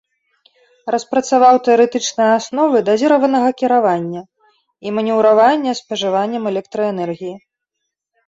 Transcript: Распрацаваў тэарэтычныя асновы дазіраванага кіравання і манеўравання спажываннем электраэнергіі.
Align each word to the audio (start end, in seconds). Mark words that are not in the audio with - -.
Распрацаваў 0.93 1.55
тэарэтычныя 1.65 2.29
асновы 2.39 2.77
дазіраванага 2.89 3.49
кіравання 3.61 4.23
і 4.87 4.93
манеўравання 4.95 5.71
спажываннем 5.81 6.43
электраэнергіі. 6.53 7.35